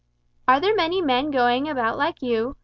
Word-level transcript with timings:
"Are 0.47 0.59
there 0.59 0.73
many 0.73 0.99
men 0.99 1.29
going 1.29 1.69
about 1.69 1.95
like 1.95 2.23
you?" 2.23 2.57